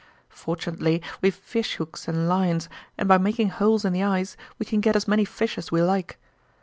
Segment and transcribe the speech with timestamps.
[0.31, 2.67] Fortunately we've fish hooks and lines,
[2.97, 5.79] and by making holes in the ice we can get as many fish as we
[5.83, 6.17] like.